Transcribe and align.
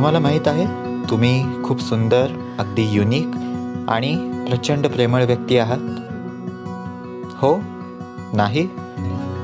तुम्हाला 0.00 0.18
माहीत 0.18 0.48
आहे 0.48 0.66
तुम्ही 1.10 1.46
खूप 1.64 1.80
सुंदर 1.80 2.26
अगदी 2.58 2.88
युनिक 2.90 3.26
आणि 3.88 4.44
प्रचंड 4.48 4.86
प्रेमळ 4.86 5.24
व्यक्ती 5.24 5.58
आहात. 5.58 5.78
हो? 7.36 7.58
नाही? 8.32 8.66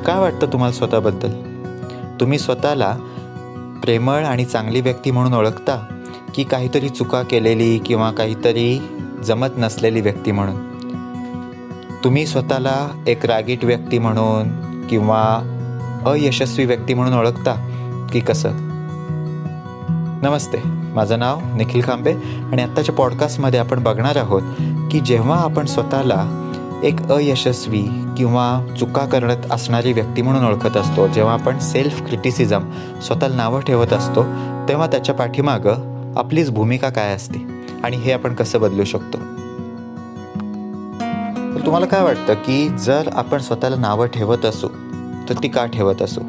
काय 0.07 0.19
वाटतं 0.19 0.47
तुम्हाला 0.47 0.73
स्वतःबद्दल? 0.73 1.31
तुम्ही 2.21 2.39
स्वतःला 2.39 2.97
प्रेमळ 3.83 4.25
आणि 4.25 4.45
चांगली 4.45 4.81
व्यक्ती 4.81 5.11
म्हणून 5.11 5.35
ओळखता 5.35 6.03
की 6.35 6.45
काहीतरी 6.45 6.89
चुका 6.89 7.23
केलेली 7.23 7.79
किंवा 7.79 8.11
काहीतरी 8.11 8.89
जमत 9.25 9.49
नसलेली 9.59 10.01
व्यक्ती 10.01 10.33
म्हणून? 10.33 10.57
तुम्ही 12.05 12.27
स्वतःला 12.27 13.03
एक 13.07 13.27
रागीट 13.27 13.65
व्यक्ती 13.65 13.99
म्हणून 13.99 14.49
किंवा 14.87 15.23
अयशस्वी 16.07 16.65
व्यक्ती 16.65 16.95
म्हणून 16.95 17.19
ओळखता 17.19 17.55
की 18.13 18.21
कसं? 18.21 18.66
नमस्ते. 20.27 20.59
माझं 20.67 21.19
नाव 21.19 21.41
निखिल 21.57 21.83
खांबे 21.85 22.13
आणि 22.53 22.63
आत्ताच्या 22.63 22.95
पॉडकास्टमध्ये 22.95 23.61
आपण 23.61 23.83
बघणार 23.83 24.17
आहोत 24.17 24.43
की 24.91 25.01
जेव्हा 25.01 25.39
आपण 25.39 25.67
स्वतःला 25.67 26.17
एक 26.85 27.13
अयशस्वी 27.13 27.83
किंवा 28.17 28.75
चुका 28.79 29.05
करत 29.05 29.37
असणारी 29.51 29.93
व्यक्ती 29.93 30.23
म्हणून 30.23 30.45
ओळखत 30.45 30.77
असतो 30.77 31.07
जेव्हा 31.07 31.33
आपण 31.33 31.59
सेल्फ 31.59 32.03
क्रिटिसिझम 32.03 32.71
स्वतःला 33.03 33.37
नावं 33.37 33.61
ठेवत 33.61 33.93
असतो 33.93 34.23
तेव्हा 34.69 34.87
त्याच्या 34.87 35.15
पाठीमागं 35.15 36.15
आपलीच 36.17 36.51
भूमिका 36.51 36.89
काय 36.89 37.15
असते 37.15 37.47
आणि 37.85 37.97
हे 37.97 38.13
आपण 38.13 38.35
कसं 38.35 38.61
बदलू 38.61 38.85
शकतो? 38.85 39.19
तर 41.55 41.61
तुम्हाला 41.67 41.87
काय 41.87 42.03
वाटतं 42.03 42.35
की 42.35 42.69
जर 42.69 43.09
आपण 43.15 43.39
स्वतःला 43.39 43.77
नावं 43.77 44.07
ठेवत 44.07 44.45
असू 44.45 44.69
तर 45.29 45.35
ती 45.43 45.49
का 45.49 45.67
ठेवत 45.67 46.03
असू? 46.03 46.21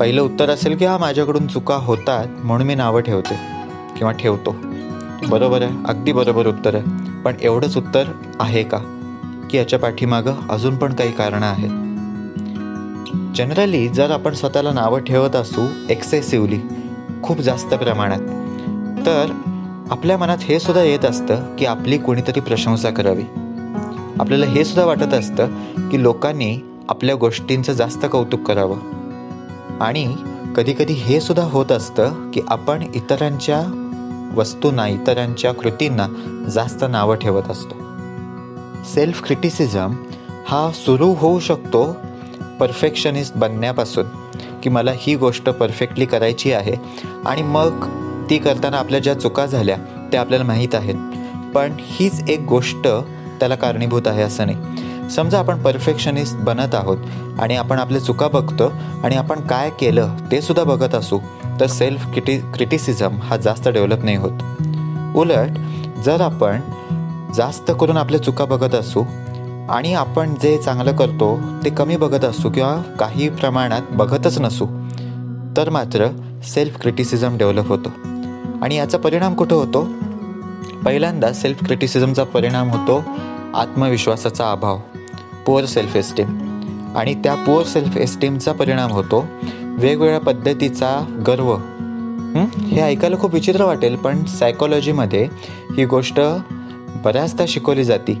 पहिलं 0.00 0.22
उत्तर 0.22 0.50
असेल 0.50 0.76
की 0.76 0.84
हा 0.84 0.98
माझ्याकडून 0.98 1.46
चुका 1.46 1.74
होतात 1.74 2.26
म्हणून 2.44 2.66
मी 2.66 2.74
नावं 2.74 3.00
ठेवते 3.00 3.34
किंवा 3.96 4.12
ठेवतो. 4.12 4.56
बरोबर 5.28 5.62
आहे. 5.62 5.72
अगदी 5.88 6.12
बरोबर 6.12 6.46
उत्तर 6.46 6.74
आहे. 6.74 6.84
पण 7.22 7.32
एवढंच 7.40 7.76
उत्तर 7.76 8.04
आहे 8.40 8.62
का? 8.62 8.78
की 9.50 9.58
याच्या 9.58 9.78
पाठीमागं 9.78 10.34
अजून 10.50 10.76
पण 10.76 10.94
काही 10.94 11.12
कारणं 11.12 11.46
आहेत. 11.46 11.70
जनरली 13.36 13.88
जर 13.88 14.10
आपण 14.10 14.34
स्वतःला 14.34 14.72
नावं 14.72 15.00
ठेवत 15.00 15.36
असू 15.36 15.66
एक्सेसिवली 15.90 16.58
खूप 17.22 17.38
जास्त 17.38 17.74
प्रमाणात 17.74 18.20
तर 19.06 19.32
आपल्या 19.90 20.18
मनात 20.18 20.38
हे 20.40 20.58
सुद्धा 20.58 20.82
येत 20.82 21.04
असतं 21.04 21.56
की 21.56 21.66
आपली 21.66 21.98
कोणीतरी 21.98 22.40
प्रशंसा 22.40 22.90
करावी. 22.90 23.22
आपल्याला 24.20 24.46
हे 24.46 24.64
सुद्धा 24.64 24.84
वाटत 24.84 25.14
असतं 25.14 25.46
की 25.90 26.02
लोकांनी 26.02 26.58
आपल्या 26.88 27.14
गोष्टींचं 27.14 27.72
जास्त 27.72 28.06
कौतुक 28.12 28.40
करावं. 28.40 28.97
आणि 29.80 30.16
कधीकधी 30.56 30.92
हे 30.92 31.20
सुद्धा 31.20 31.46
होत 31.46 31.72
असतं 31.72 32.30
की 32.30 32.40
आपण 32.48 32.82
इतरांच्या 32.94 33.84
वस्तूंना 34.36 34.88
इतरांच्या 34.88 35.52
कृतींना 35.52 36.06
जास्त 36.50 36.84
नावं 36.88 37.16
ठेवत 37.16 37.50
असतो. 37.50 37.74
सेल्फ 38.94 39.22
क्रिटिसिझम 39.22 39.94
हा 40.48 40.70
सुरू 40.74 41.12
होऊ 41.12 41.40
शकतो 41.40 41.96
परफेक्शनिस्ट 42.60 43.36
बनण्यापासून 43.36 44.04
की 44.62 44.70
मला 44.70 44.90
ही 44.96 45.16
गोष्ट 45.16 45.48
परफेक्टली 45.48 46.06
करायची 46.06 46.52
आहे 46.52 46.74
आणि 47.26 47.42
मग 47.42 47.86
ती 48.30 48.38
करताना 48.38 48.76
आपल्या 48.76 49.00
ज्या 49.00 49.14
चुका 49.14 49.46
झाल्या 49.46 49.76
त्या 50.12 50.20
आपल्याला 50.20 50.44
माहीत 50.44 50.74
आहेत. 50.74 50.94
पण 51.54 51.72
हीच 51.78 52.22
एक 52.28 52.40
गोष्ट 52.40 52.88
त्याला 53.40 53.54
कारणीभूत 53.54 54.02
आहे 54.06 54.22
असं 54.22 54.46
नाही. 54.46 54.56
समजा 55.10 55.38
आपण 55.38 55.62
परफेक्शनिस्ट 55.62 56.36
बनत 56.36 56.74
आहोत 56.74 56.98
आणि 57.38 57.56
आपण 57.56 57.78
आपल्या 57.78 58.00
चुका 58.00 58.28
बघतो 58.28 58.72
आणि 59.04 59.16
आपण 59.16 59.40
काय 59.40 59.70
केलं 59.70 60.14
ते 60.32 60.40
सुद्धा 60.40 60.64
बघत 60.64 60.94
असू 60.94 61.18
तर 61.60 61.66
सेल्फ 61.66 62.06
क्रिटि 62.06 62.38
क्रिटिसिझम 62.38 63.20
हा 63.22 63.36
जास्त 63.36 63.68
डेव्हलप 63.68 64.04
नाही 64.04 64.16
होत. 64.16 64.32
उलट 65.16 65.58
जर 66.04 66.20
आपण 66.20 66.60
जास्त 67.34 67.72
करून 67.80 67.96
आपल्या 67.96 68.22
चुका 68.22 68.44
बघत 68.44 68.74
असू 68.74 69.02
आणि 69.68 69.94
आपण 69.94 70.34
जे 70.34 70.58
चांगलं 70.58 70.96
करतो 70.96 71.40
ते 71.64 71.70
कमी 71.70 71.96
बघत 71.96 72.24
असू 72.24 72.50
किंवा 72.50 72.76
काही 73.00 73.28
प्रमाणात 73.28 73.82
बघतच 73.90 74.38
नसू 74.38 74.66
तर 75.56 75.70
मात्र 75.70 76.06
सेल्फ 76.44 76.80
क्रिटिसिझम 76.80 77.36
डेव्हलप 77.36 77.68
होतो. 77.68 77.88
आणि 78.62 78.76
याचा 78.76 78.98
परिणाम 78.98 79.34
कुठं 79.34 79.56
होतो? 79.56 79.88
पहिल्यांदा 80.84 81.32
सेल्फ 81.32 81.64
क्रिटिसिझमचा 81.64 82.24
परिणाम 82.24 82.70
होतो 82.70 83.04
आत्मविश्वासाचा 83.54 84.50
अभाव. 84.50 84.78
पुअर 85.46 85.64
सेल्फ 85.64 85.96
एस्टीम 85.96 86.48
आणि 86.96 87.14
त्या 87.14 87.34
पुअर 87.34 87.64
सेल्फ 87.64 87.96
एस्टीमचा 87.96 88.52
परिणाम 88.52 88.90
होतो 88.90 89.26
वेगवेगळ्या 89.62 90.20
पद्धतीचा 90.20 91.22
गर्व. 91.26 91.56
हे? 92.56 92.80
ऐकायला 92.80 93.16
खूप 93.16 93.34
विचित्र 93.34 93.64
वाटेल 93.64 93.96
पण 93.96 94.24
सायकोलॉजीमध्ये 94.24 95.28
ही 95.76 95.84
गोष्ट 95.84 96.20
बऱ्याचदा 97.04 97.44
शिकवली 97.48 97.84
जाते 97.84 98.14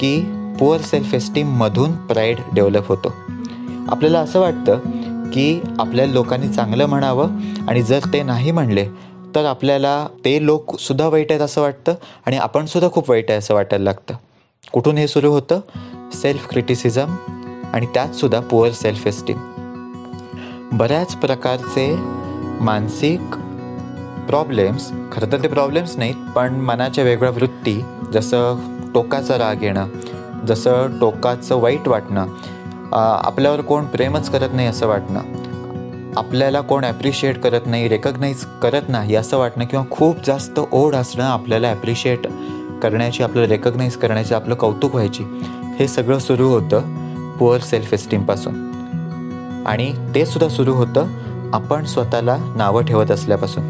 की 0.00 0.20
पुअर 0.60 0.80
सेल्फ 0.80 1.14
एस्टीममधून 1.14 1.92
प्राईड 1.92 2.36
डेव्हलप 2.54 2.88
होतो. 2.88 3.12
आपल्याला 3.88 4.20
असं 4.20 4.40
वाटतं 4.40 4.78
की 5.30 5.60
आपल्या 5.78 6.06
लोकांनी 6.06 6.48
चांगलं 6.48 6.86
म्हणावं 6.86 7.28
आणि 7.68 7.82
जर 7.82 7.98
ते 8.12 8.22
नाही 8.22 8.50
म्हणले 8.50 8.86
तर 9.34 9.44
आपल्याला 9.44 10.06
ते 10.24 10.46
लोकसुद्धा 10.46 11.08
वाईट 11.08 11.26
आहेत 11.30 11.42
असं 11.42 11.60
वाटतं 11.60 11.94
आणि 12.26 12.36
आपणसुद्धा 12.36 12.90
खूप 12.90 13.10
वाईट 13.10 13.30
आहे 13.30 13.38
असं 13.38 13.54
वाटायला 13.54 13.84
लागतं. 13.84 14.14
कुठून 14.72 14.98
हे 14.98 15.08
सुरू 15.08 15.30
होतं? 15.30 15.60
सेल्फ 16.14 16.46
क्रिटिसिझम 16.48 17.16
आणि 17.72 17.86
त्यातसुद्धा 17.86 18.40
पुअर 18.40 18.70
सेल्फ 18.70 19.06
एस्टीम 19.06 19.38
बऱ्याच 20.72 21.14
प्रकारचे 21.14 21.94
मानसिक 22.60 23.34
प्रॉब्लेम्स 24.28 24.90
खरं 25.12 25.32
तर 25.32 25.42
ते 25.42 25.48
प्रॉब्लेम्स 25.48 25.96
नाहीत 25.98 26.30
पण 26.36 26.54
मनाच्या 26.60 27.04
वेगळ्या 27.04 27.30
वृत्ती 27.30 27.80
जसं 28.12 28.58
टोकाचा 28.94 29.38
राग 29.38 29.62
येणं 29.62 29.88
जसं 30.46 30.98
टोकाचं 31.00 31.60
वाईट 31.60 31.88
वाटणं 31.88 32.26
आपल्यावर 32.92 33.60
कोण 33.60 33.84
प्रेमच 33.84 34.30
करत 34.30 34.54
नाही 34.54 34.68
असं 34.68 34.86
वाटणं 34.86 35.20
आपल्याला 36.16 36.60
कोण 36.60 36.84
ॲप्रिशिएट 36.84 37.40
करत 37.40 37.66
नाही 37.66 37.88
रेकग्नाईज 37.88 38.44
करत 38.62 38.88
नाही 38.88 39.14
असं 39.14 39.38
वाटणं 39.38 39.64
किंवा 39.64 39.84
खूप 39.90 40.16
जास्त 40.26 40.60
ओढ 40.72 40.94
असणं 40.94 41.24
आपल्याला 41.24 41.68
ॲप्रिशिएट 41.68 42.26
करण्याची 42.82 43.22
आपल्याला 43.22 43.48
रेकग्नाईज 43.48 43.96
करण्याची 43.96 44.34
आपलं 44.34 44.54
कौतुक 44.54 44.94
व्हायची. 44.94 45.24
हे 45.78 45.88
सगळं 45.88 46.18
सुरू 46.18 46.48
होतं 46.48 46.80
पुअर 47.36 47.60
सेल्फ 47.60 47.94
एस्टीमपासून 47.94 48.66
आणि 49.66 49.92
ते 50.14 50.26
सुद्धा 50.26 50.48
सुरू 50.48 50.72
होतं 50.72 51.06
आपण 51.52 51.84
स्वतःला 51.84 52.36
नावं 52.56 52.84
ठेवत 52.84 53.10
असल्यापासून. 53.10 53.62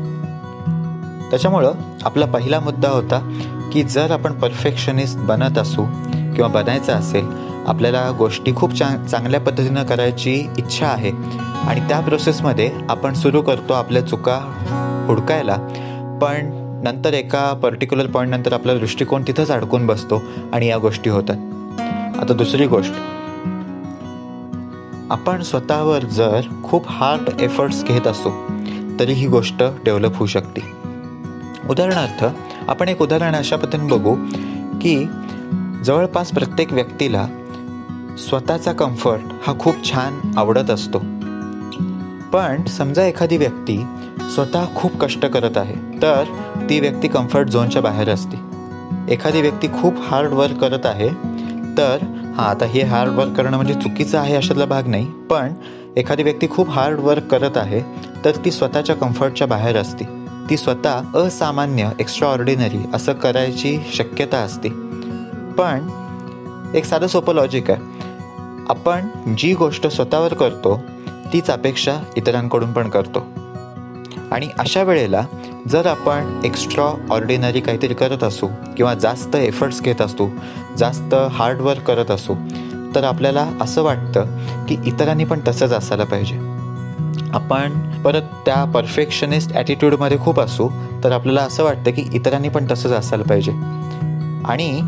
त्याच्यामुळं 1.31 1.73
आपला 2.03 2.27
पहिला 2.27 2.61
मुद्दा 2.61 2.89
होता 2.89 3.41
की 3.73 3.83
जर 3.83 4.11
आपण 4.11 4.33
परफेक्शनिस्ट 4.33 5.19
बनत 5.19 5.59
असू 5.59 5.85
किंवा 6.15 6.49
बनायचं 6.49 6.93
असेल 6.93 7.27
आपल्याला 7.67 8.11
गोष्टी 8.19 8.55
खूप 8.55 8.73
चांग 8.73 9.07
चांगल्या 9.07 9.41
पद्धतीनं 9.41 9.85
करायची 9.85 10.49
इच्छा 10.59 10.87
आहे. 10.87 11.11
आणि 11.69 11.81
त्या 11.81 12.01
प्रोसेसमध्ये 12.01 12.71
आपण 12.89 13.15
सुरू 13.15 13.43
करतो 13.43 13.73
आपल्या 13.73 14.07
चुका 14.07 14.41
हुडकायला. 15.09 15.57
पण 16.23 16.51
नंतर 16.85 17.15
एका 17.15 17.53
पर्टिक्युलर 17.53 18.07
पॉईंटनंतर 18.07 18.53
आपला 18.53 18.75
दृष्टिकोन 18.75 19.23
तिथंच 19.23 19.51
अडकून 19.51 19.87
बसतो 19.87 20.23
आणि 20.53 20.67
या 20.67 20.79
गोष्टी 20.79 21.11
होतात. 21.11 21.37
आता 22.21 22.35
दुसरी 22.35 22.67
गोष्ट. 22.67 22.95
आपण 25.11 25.43
स्वतःवर 25.43 26.05
जर 26.05 26.41
खूप 26.65 26.85
हार्ड 26.89 27.41
एफर्ट्स 27.41 27.85
घेत 27.85 28.07
असू 28.07 28.31
तरी 28.99 29.13
ही 29.13 29.27
गोष्ट 29.27 29.63
डेव्हलप 29.85 30.17
होऊ 30.17 30.27
शकते. 30.27 30.61
उदाहरणार्थ 31.71 32.25
आपण 32.69 32.89
एक 32.89 33.03
उदाहरण 33.03 33.35
अशा 33.35 33.57
पद्धतीने 33.57 33.87
बघू 33.87 34.15
की 34.83 34.97
जवळपास 35.85 36.31
प्रत्येक 36.31 36.73
व्यक्तीला 36.73 37.27
स्वतःचा 38.19 38.73
कम्फर्ट 38.73 39.23
हा 39.47 39.59
खूप 39.59 39.85
छान 39.85 40.21
आवडत 40.37 40.71
असतो. 40.71 40.99
पण 42.33 42.65
समजा 42.65 43.05
एखादी 43.05 43.37
व्यक्ती 43.37 43.85
स्वतः 44.35 44.65
खूप 44.77 45.01
कष्ट 45.01 45.27
करत 45.27 45.57
आहे 45.57 46.03
तर 46.03 46.25
ती 46.71 46.81
व्यक्ती 46.81 47.09
कम्फर्ट 47.09 47.49
झोनच्या 47.49 47.83
बाहेर 47.83 48.09
असते. 48.09 48.37
एखादी 49.09 49.41
व्यक्ती 49.41 49.69
खूप 49.69 49.95
हार्ड 50.01 50.33
वर्क 50.33 50.57
करत 50.57 50.87
आहे 50.87 51.36
तर 51.79 51.99
हां 52.37 52.47
आता 52.47 52.65
हे 52.65 52.83
हार्ड 52.83 53.13
वर्क 53.13 53.33
करणं 53.33 53.57
म्हणजे 53.57 53.75
चुकीचं 53.75 54.19
आहे 54.19 54.35
अशातला 54.37 54.65
भाग 54.65 54.87
नाही 54.87 55.07
पण 55.31 55.53
एखादी 55.97 56.23
व्यक्ती 56.23 56.49
खूप 56.49 56.71
हार्ड 56.71 57.01
वर्क 57.01 57.23
करत 57.23 57.57
आहे 57.57 57.81
तर 58.25 58.31
ती 58.45 58.51
स्वतःच्या 58.51 58.97
कम्फर्टच्या 58.97 59.47
बाहेर 59.47 59.77
असते. 59.77 60.05
ती 60.51 60.57
स्वतः 60.57 61.03
असामान्य 61.15 61.91
एक्स्ट्रा 62.01 62.29
ऑर्डिनरी 62.29 62.79
असं 62.95 63.13
करायची 63.13 63.79
शक्यता 63.93 64.39
असते. 64.39 64.69
पण 65.59 65.89
एक 66.75 66.85
साधं 66.85 67.07
सोपं 67.07 67.35
लॉजिक 67.35 67.71
आहे. 67.71 67.81
आपण 68.69 69.09
जी 69.39 69.55
गोष्ट 69.55 69.87
स्वतःवर 69.87 70.35
करतो 70.35 70.81
तीच 71.33 71.51
अपेक्षा 71.51 71.97
इतरांकडून 72.17 72.73
पण 72.73 72.89
करतो. 72.89 73.27
आणि 74.33 74.49
अशा 74.59 74.83
वेळेला 74.83 75.25
जर 75.69 75.87
आपण 75.87 76.41
एक्स्ट्रा 76.45 77.07
ऑर्डिनरी 77.11 77.61
काहीतरी 77.61 77.95
करत 77.95 78.25
असू 78.25 78.49
किंवा 78.77 78.95
जास्त 78.95 79.37
एफर्ट्स 79.37 79.83
घेत 79.83 80.01
असू 80.01 80.29
जास्त 80.79 81.15
हार्डवर्क 81.31 81.83
करत 81.83 82.11
असू 82.11 82.35
तर 82.95 83.05
आपल्याला 83.05 83.47
असं 83.61 83.83
वाटतं 83.83 84.25
की 84.69 84.77
इतरांनी 84.87 85.25
पण 85.25 85.41
तसंच 85.49 85.73
असायला 85.73 86.05
पाहिजे. 86.05 86.35
आपण 87.33 87.93
परत 88.03 88.23
त्या 88.23 88.65
परफेक्शनिस्ट 88.65 89.53
ॲटिट्यूडमध्ये 89.53 90.19
खूप 90.19 90.41
असू 90.41 90.69
तर 91.05 91.13
आपल्याला 91.13 91.43
असं 91.43 91.65
वाटतं 91.65 91.91
की 91.91 92.09
इतरांनी 92.13 92.49
पण 92.49 92.67
तसंच 92.71 92.93
असायला 92.93 93.25
पाहिजे. 93.25 93.53
आणि 94.45 94.83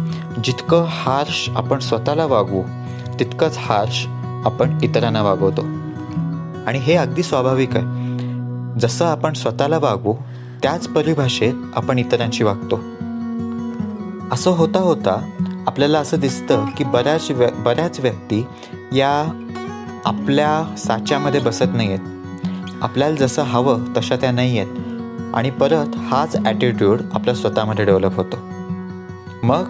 जितकं 0.45 0.85
हार्श 0.89 1.51
आपण 1.57 1.79
स्वतःला 1.79 2.27
वागवू 2.27 2.63
तितकंच 3.19 3.57
हार्श 3.59 4.05
आपण 4.45 4.79
इतरांना 4.83 5.23
वागवतो. 5.23 5.63
आणि 6.67 6.79
हे 6.79 6.95
अगदी 6.95 7.23
स्वाभाविक 7.23 7.77
आहे. 7.77 7.98
जसं 8.81 9.05
आपण 9.07 9.33
स्वतःला 9.33 9.79
वागू 9.79 10.15
त्याच 10.63 10.89
परिभाषेत 10.89 11.55
आपण 11.75 11.99
इतरांशी 11.99 12.45
वागतो. 12.45 12.77
असं 14.33 14.51
होता 14.51 14.79
होता 14.79 15.31
आपल्याला 15.67 15.99
असं 15.99 16.21
दिसतं 16.21 16.65
की 16.77 16.85
बऱ्याच 16.85 17.31
व्य 17.31 17.49
बऱ्याच 17.65 18.01
व्यक्ती 18.01 18.47
या 18.93 19.11
आपल्या 20.05 20.75
साच्यामध्ये 20.79 21.41
बसत 21.41 21.75
नाही 21.75 21.93
आहेत 21.93 22.83
आपल्याला 22.83 23.17
जसं 23.17 23.43
हवं 23.43 23.85
तशा 23.97 24.17
त्या 24.17 24.31
नाही 24.31 24.59
आहेत 24.59 25.35
आणि 25.35 25.51
परत 25.51 25.97
हाच 25.97 26.37
ॲटिट्यूड 26.47 27.01
आपल्या 27.13 27.35
स्वतःमध्ये 27.35 27.85
डेव्हलप 27.85 28.17
होतो. 28.17 28.37
मग 29.43 29.65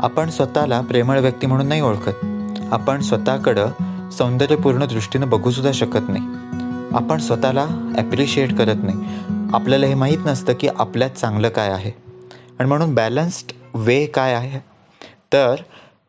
आपण 0.00 0.30
स्वतःला 0.30 0.80
प्रेमळ 0.80 1.18
व्यक्ती 1.18 1.46
म्हणून 1.46 1.66
नाही 1.66 1.80
ओळखत. 1.80 2.24
आपण 2.72 3.00
स्वतःकडं 3.00 3.68
सौंदर्यपूर्ण 4.12 4.84
दृष्टीनं 4.84 5.28
बघूसुद्धा 5.28 5.72
शकत 5.72 6.08
नाही. 6.08 6.24
आपण 6.94 7.18
स्वतःला 7.18 7.92
ॲप्रिशिएट 7.98 8.54
करत 8.54 8.76
नाही. 8.82 8.96
आपल्याला 9.54 9.86
हे 9.86 9.94
माहीत 9.94 10.18
नसतं 10.26 10.52
की 10.60 10.68
आपल्यात 10.78 11.10
चांगलं 11.10 11.48
काय 11.48 11.70
आहे. 11.70 11.90
आणि 12.58 12.68
म्हणून 12.68 12.94
बॅलन्स्ड 12.94 13.52
वे 13.74 14.06
काय 14.06 14.34
आहे? 14.34 14.58
तर 15.32 15.54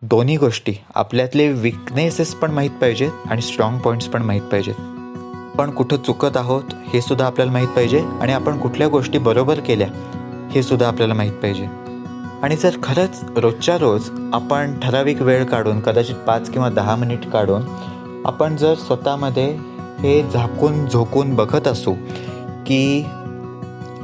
दोन्ही 0.01 0.37
गोष्टी 0.37 0.73
आपल्यातले 0.95 1.51
विकनेसेस 1.51 2.35
पण 2.35 2.51
माहीत 2.51 2.69
पाहिजेत 2.69 3.11
आणि 3.25 3.41
स्ट्रॉंग 3.41 3.79
पॉईंट्स 3.79 4.07
पण 4.07 4.23
माहीत 4.23 4.41
पाहिजेत. 4.41 4.73
पण 5.57 5.71
कुठं 5.71 5.97
चुकत 5.97 6.37
आहोत 6.37 6.63
हे 6.93 7.01
सुद्धा 7.01 7.25
आपल्याला 7.25 7.51
माहीत 7.51 7.67
पाहिजे 7.67 7.99
आणि 8.21 8.33
आपण 8.33 8.59
कुठल्या 8.59 8.88
गोष्टी 8.88 9.17
बरोबर 9.17 9.59
केल्या 9.59 9.88
हे 10.51 10.63
सुद्धा 10.63 10.88
आपल्याला 10.88 11.13
माहीत 11.13 11.33
पाहिजे. 11.33 11.65
आणि 12.43 12.55
जर 12.55 12.77
खरंच 12.83 13.23
रोजच्या 13.38 13.77
रोज 13.77 14.09
आपण 14.33 14.79
ठराविक 14.79 15.21
वेळ 15.21 15.43
काढून 15.43 15.79
कदाचित 15.79 16.15
पाच 16.15 16.49
किंवा 16.49 16.69
दहा 16.69 16.95
मिनिट 16.95 17.27
काढून 17.27 17.61
आपण 18.25 18.55
जर 18.55 18.75
स्वतःमध्ये 18.75 19.75
हे 20.05 20.21
झाकून 20.23 20.85
झोकून 20.87 21.33
बघत 21.35 21.67
असू 21.67 21.93
की 22.67 23.05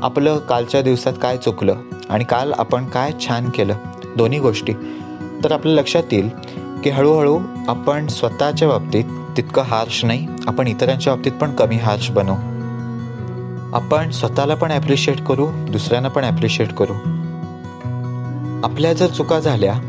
आपलं 0.04 0.38
कालच्या 0.50 0.82
दिवसात 0.82 1.14
काय 1.22 1.38
चुकलं 1.38 1.82
आणि 2.10 2.24
काल 2.24 2.54
आपण 2.54 2.86
काय 2.86 3.12
छान 3.20 3.50
केलं 3.50 3.74
दोन्ही 4.18 4.40
गोष्टी. 4.40 4.74
तर 5.44 5.52
आपल्या 5.52 5.74
लक्षात 5.74 6.14
येईल 6.14 6.30
की 6.84 6.90
हळूहळू 6.90 7.38
आपण 7.68 8.08
स्वतःच्या 8.08 8.68
बाबतीत 8.68 9.04
तितकं 9.38 9.62
हार्श 9.62 10.04
नाही 10.06 10.28
आपण 10.48 10.68
इतरांच्या 10.68 11.14
बाबतीत 11.14 11.32
पण 11.32 11.54
कमी 11.56 11.76
हार्श 11.76 12.10
बनवू 12.12 12.36
आपण 13.76 14.12
स्वतःला 14.12 14.56
पण 14.56 14.72
ॲप्रिशिएट 14.72 15.24
करू 15.26 15.48
दुसऱ्यांना 15.72 16.10
पण 16.10 16.24
ॲप्रिशिएट 16.24 16.74
करू. 16.74 16.94
आपल्या 18.66 18.94
जर 18.94 19.08
चुका 19.08 19.40
झाल्या 19.40 19.80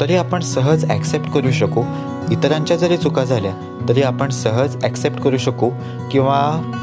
तरी 0.00 0.16
आपण 0.16 0.40
सहज 0.40 0.90
ॲक्सेप्ट 0.90 1.30
करू 1.30 1.50
शकू 1.50 1.82
इतरांच्या 2.30 2.76
जरी 2.76 2.96
चुका 2.96 3.24
झाल्या 3.24 3.52
तरी 3.88 4.02
आपण 4.02 4.30
सहज 4.30 4.76
ॲक्सेप्ट 4.84 5.20
करू 5.22 5.36
शकू 5.36 5.68
किंवा 6.12 6.40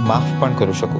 माफ 0.07 0.41
पण 0.41 0.55
करू 0.55 0.73
शकू. 0.73 0.99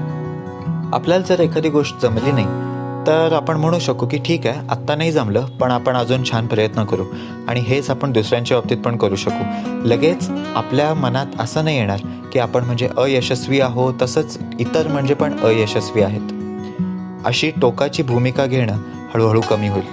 आपल्याला 0.93 1.25
जर 1.25 1.39
एखादी 1.39 1.69
गोष्ट 1.69 2.01
जमली 2.01 2.31
नाही 2.31 2.67
तर 3.07 3.33
आपण 3.33 3.57
म्हणू 3.57 3.79
शकू 3.79 4.05
की 4.07 4.17
ठीक 4.25 4.45
आहे 4.47 4.67
आत्ता 4.69 4.95
नाही 4.95 5.11
जमलं 5.11 5.45
पण 5.59 5.71
आपण 5.71 5.95
अजून 5.95 6.23
छान 6.23 6.47
प्रयत्न 6.47 6.83
करू 6.83 7.03
आणि 7.47 7.59
हेच 7.59 7.89
आपण 7.89 8.11
दुसऱ्यांच्या 8.11 8.57
बाबतीत 8.57 8.77
पण 8.77 8.97
करू 8.97 9.15
शकू. 9.15 9.43
लगेच 9.87 10.29
आपल्या 10.55 10.93
मनात 10.93 11.39
असं 11.39 11.63
नाही 11.63 11.77
येणार 11.77 11.99
की 12.33 12.39
आपण 12.39 12.63
म्हणजे 12.63 12.89
अयशस्वी 12.97 13.59
आहो 13.59 13.91
तसंच 14.01 14.37
इतर 14.59 14.87
म्हणजे 14.87 15.13
पण 15.13 15.39
अयशस्वी 15.43 16.01
आहेत. 16.01 16.33
अशी 17.25 17.51
टोकाची 17.61 18.03
भूमिका 18.03 18.45
घेणं 18.45 18.77
हळूहळू 19.13 19.41
कमी 19.41 19.67
होईल. 19.67 19.87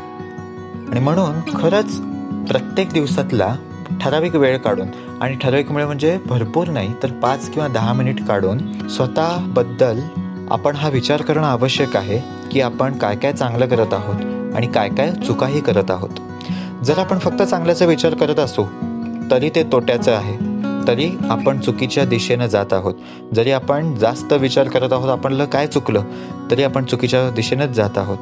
आणि 0.91 1.01
म्हणून 1.01 1.41
खरंच 1.55 2.01
प्रत्येक 2.49 2.93
दिवसातला 2.93 3.55
ठराविक 4.01 4.35
वेळ 4.35 4.57
काढून 4.57 4.89
आणि 5.21 5.35
ठराविक 5.35 5.71
वेळ 5.71 5.85
म्हणजे 5.85 6.19
भरपूर 6.27 6.69
नाही 6.69 6.93
तर 7.03 7.11
पाच 7.13 7.51
किंवा 7.51 7.69
दहा 7.69 7.93
मिनिट 7.93 8.25
काढून 8.25 8.89
स्वतःबद्दल 8.89 10.01
आपण 10.51 10.77
हा 10.77 10.89
विचार 10.89 11.23
करणं 11.23 11.47
आवश्यक 11.47 11.97
आहे 11.97 12.19
की 12.53 12.61
आपण 12.61 12.93
काय 12.93 13.17
काय 13.17 13.33
चांगलं 13.33 13.67
करत 13.67 13.95
आहोत 13.95 14.55
आणि 14.55 14.67
काय 14.67 14.89
काय 14.89 15.11
चुकाही 15.27 15.61
करत 15.61 15.91
आहोत. 15.91 16.11
जर 16.85 16.99
आपण 16.99 17.19
फक्त 17.19 17.43
चांगल्याचा 17.43 17.85
विचार 17.85 18.15
करत 18.15 18.39
असू 18.39 18.65
तरी 19.31 19.51
ते 19.55 19.63
तोट्याचं 19.63 20.13
आहे. 20.13 20.37
तरी 20.89 21.11
आपण 21.31 21.61
चुकीच्या 21.61 22.05
दिशेनं 22.05 22.47
जात 22.47 22.73
आहोत. 22.73 22.95
जरी 23.35 23.51
आपण 23.51 23.95
जास्त 23.95 24.33
विचार 24.33 24.69
करत 24.69 24.93
आहोत 24.93 25.11
आपणला 25.11 25.45
काय 25.45 25.67
चुकलं 25.67 26.03
तरी 26.51 26.63
आपण 26.63 26.85
चुकीच्या 26.85 27.31
दिशेनंच 27.31 27.71
जात 27.71 27.99
आहोत. 27.99 28.19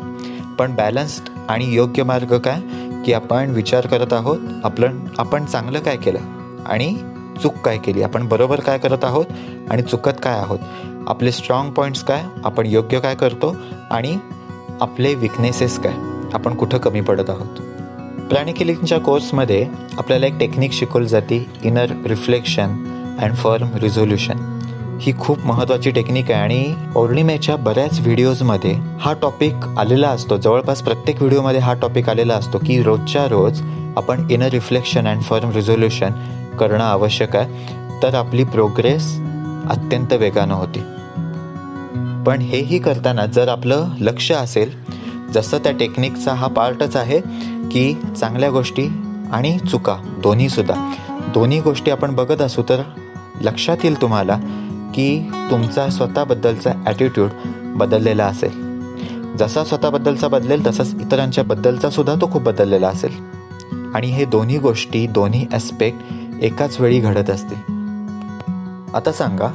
पण 0.59 0.75
बॅलन्स्ड 0.75 1.29
आणि 1.49 1.75
योग्य 1.75 2.03
मार्ग 2.03 2.39
काय? 2.39 2.61
की 3.05 3.13
आपण 3.13 3.51
विचार 3.51 3.87
करत 3.87 4.13
आहोत 4.13 4.39
आपलं 4.65 4.93
आपण 5.19 5.45
चांगलं 5.45 5.81
काय 5.81 5.97
केलं 5.97 6.19
आणि 6.67 6.97
चूक 7.43 7.55
काय 7.55 7.79
केली? 7.79 8.03
आपण 8.03 8.29
बरोबर 8.29 8.61
काय 8.61 8.79
करत 8.79 9.05
आहोत 9.05 9.25
आणि 9.71 9.83
चुकत 9.83 10.11
काय 10.23 10.39
आहोत? 10.39 10.59
आपले 11.07 11.33
स्ट्रॉंग 11.33 11.71
पॉईंट्स 11.71 12.05
काय? 12.05 12.25
आपण 12.45 12.67
योग्य 12.67 13.01
काय 13.01 13.15
करतो? 13.15 13.57
आणि 13.91 14.19
आपले 14.81 15.15
विकनेसेस 15.15 15.79
काय? 15.79 15.93
आपण 16.35 16.55
कुठं 16.55 16.79
कमी 16.79 17.01
पडत 17.01 17.31
आहोत? 17.31 17.61
प्राणिकिलिंगच्या 18.29 19.01
कोर्समध्ये 19.01 19.67
आपल्याला 19.99 20.27
एक 20.27 20.39
टेक्निक 20.39 20.73
शिकवली 20.73 21.07
जाते 21.07 21.47
inner 21.63 21.87
reflection 22.07 22.69
and 23.21 23.35
firm 23.35 23.67
resolution 23.75 24.54
ही 25.01 25.13
खूप 25.21 25.39
महत्त्वाची 25.47 25.91
टेक्निक 25.91 26.31
आहे 26.31 26.41
आणि 26.41 26.75
पौर्णिमेच्या 26.95 27.57
बऱ्याच 27.57 28.01
व्हिडिओजमध्ये 28.01 28.77
हा 29.01 29.13
टॉपिक 29.23 29.55
आलेला 29.79 30.09
असतो. 30.09 30.37
जवळपास 30.37 30.83
प्रत्येक 30.83 31.19
व्हिडिओमध्ये 31.19 31.61
हा 31.61 31.75
टॉपिक 31.75 32.09
आलेला 32.09 32.35
असतो 32.35 32.59
की 32.59 32.83
रोजच्या 32.83 33.29
रोज 33.29 33.61
आपण 33.97 34.31
inner 34.31 34.49
reflection 34.49 35.07
and 35.07 35.23
firm 35.23 35.51
resolution 35.51 36.11
करणं 36.61 36.85
आवश्यक 36.85 37.37
आहे. 37.37 37.75
तर 38.03 38.15
आपली 38.15 38.45
प्रोग्रेस 38.45 39.19
अत्यंत 39.71 40.13
वेगानं 40.13 40.55
होती. 40.55 40.81
पण 42.27 42.41
हेही 42.41 42.79
करताना 42.79 43.27
जर 43.27 43.49
आपलं 43.49 43.89
लक्ष 44.01 44.33
असेल 44.33 44.71
जसं 45.33 45.59
त्या 45.59 45.73
टेक्निकचा 45.73 46.35
हा 46.35 46.47
पार्टच 46.47 46.97
आहे 46.97 47.21
की 47.69 47.95
चांगल्या 48.21 48.51
गोष्टी 48.51 48.87
आणि 49.33 49.59
चुका 49.59 49.97
दोन्हीसुद्धा. 50.23 50.95
दोन्ही 51.35 51.61
गोष्टी 51.61 51.91
आपण 51.91 52.15
बघत 52.15 52.41
असू 52.41 52.63
तर 52.69 52.83
लक्षात 53.41 53.77
येईल 53.85 54.03
तुम्हाला 54.03 54.39
की 54.95 55.31
तुमचा 55.51 55.89
स्वतःबद्दलचा 55.89 56.71
ॲटिट्यूड 56.87 57.31
बदललेला 57.63 58.25
असेल. 58.25 58.65
जसा 59.37 59.65
स्वतःबद्दलचा 59.65 60.29
बदलेल 60.29 60.67
तसाच 60.67 60.95
इतरांच्या 61.01 61.45
बद्दलचा 61.45 61.91
सुद्धा 61.91 62.15
तो 62.15 62.33
खूप 62.33 62.43
बदललेला 62.43 62.89
असेल. 62.89 63.35
आणि 63.95 64.07
हे 64.07 64.25
दोन्ही 64.25 64.59
गोष्टी 64.59 65.07
दोन्ही 65.07 65.47
ॲस्पेक्ट 65.53 65.99
एकाच 66.43 66.81
वेळी 66.81 67.01
घडत 67.01 67.31
असतील. 67.31 67.75
आता 68.95 69.13
सांगा 69.13 69.49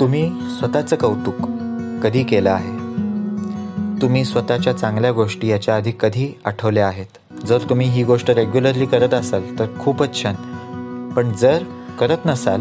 तुम्ही 0.00 0.32
स्वतःचं 0.58 0.96
कौतुक 0.96 1.34
कधी 2.02 2.22
केलं 2.22 2.50
आहे? 2.50 2.84
तुम्ही 4.02 4.24
स्वतःच्या 4.24 4.72
चांगल्या 4.72 5.12
गोष्टी 5.12 5.48
याच्या 5.48 5.76
आधी 5.76 5.92
कधी 6.00 6.38
आठवल्या 6.44 6.88
आहेत? 6.88 7.36
जर 7.46 7.58
तुम्ही 7.58 7.88
ही 7.88 8.04
गोष्ट 8.04 8.30
रेग्युलरली 8.30 8.86
करत 8.86 9.14
असाल 9.14 9.58
तर 9.58 9.66
खूपच 9.80 10.22
छान. 10.22 10.34
पण 11.16 11.32
जर 11.32 11.62
करत 11.98 12.16
नसाल 12.26 12.60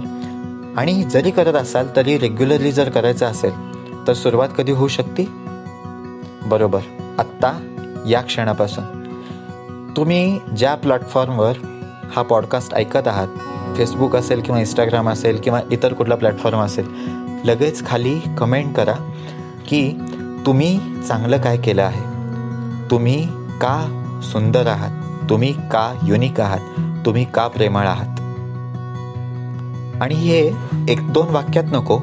आणि 0.77 1.03
जरी 1.03 1.31
करत 1.31 1.53
असाल 1.53 1.87
तरी 1.95 2.17
रेग्युलरली 2.17 2.71
जर 2.71 2.89
करायचं 2.89 3.25
असेल 3.25 3.51
तर 4.07 4.13
सुरुवात 4.13 4.49
कधी 4.57 4.71
होऊ 4.71 4.87
शकते? 4.87 5.27
बरोबर. 6.45 6.79
आत्ता 7.19 7.75
या 8.09 8.21
क्षणापासून. 8.21 8.83
तुम्ही 9.97 10.39
ज्या 10.57 10.75
प्लॅटफॉर्मवर 10.75 11.53
हा 12.15 12.21
पॉडकास्ट 12.21 12.73
ऐकत 12.73 13.07
आहात 13.07 13.27
फेसबुक 13.77 14.15
असेल 14.15 14.41
किंवा 14.41 14.59
इंस्टाग्राम 14.59 15.09
असेल 15.09 15.41
किंवा 15.43 15.61
इतर 15.71 15.93
कुठला 15.93 16.15
प्लॅटफॉर्म 16.15 16.59
असेल 16.59 16.87
लगेच 17.45 17.85
खाली 17.85 18.19
कमेंट 18.37 18.75
करा 18.75 19.11
की 19.67 19.93
तुम्ही 20.45 20.79
चांगलं 21.07 21.37
काय 21.37 21.57
केलं 21.57 21.83
आहे? 21.83 22.01
तुम्ही 22.91 23.27
का 23.61 23.99
सुंदर 24.23 24.67
आहात? 24.67 25.19
तुम्ही 25.29 25.53
का 25.53 25.99
युनिक 26.07 26.39
आहात? 26.39 26.81
तुम्ही 27.05 27.25
का 27.33 27.47
प्रेमळ 27.47 27.87
आहात? 27.87 28.22
आणि 30.03 30.15
हे 30.15 30.51
एक 30.89 31.13
दोन 31.13 31.29
वाक्यात 31.29 31.63
नको 31.71 31.99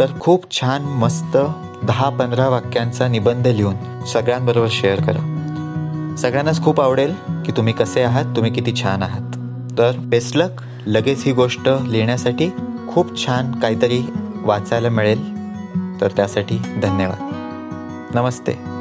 तर 0.00 0.06
खूप 0.20 0.60
छान 0.60 0.82
मस्त 0.82 1.36
दहा 1.82 2.08
पंधरा 2.08 2.48
वाक्यांचा 2.48 3.08
निबंध 3.08 3.46
लिहून 3.46 4.04
सगळ्यांबरोबर 4.06 4.66
शेअर 4.70 5.00
करा. 5.00 5.30
सगळ्यांनाच 6.18 6.64
खूप 6.64 6.80
आवडेल 6.80 7.14
की 7.28 7.52
तुम्ही 7.52 7.72
कसे 7.72 8.02
आहात 8.02 8.24
तुम्ही 8.24 8.52
किती 8.52 8.82
छान 8.82 9.02
आहात. 9.02 9.30
तर 9.78 9.92
बेस्ट 9.98 10.36
लक 10.36 10.62
लगेच 10.86 11.24
ही 11.24 11.32
गोष्ट 11.32 11.68
लिहिण्यासाठी 11.88 12.50
खूप 12.88 13.26
छान 13.26 13.52
काहीतरी 13.52 14.02
वाचायला 14.44 14.88
मिळेल. 14.88 15.22
तर 16.00 16.08
त्यासाठी 16.16 16.58
धन्यवाद. 16.82 17.30
नमस्ते. 18.14 18.73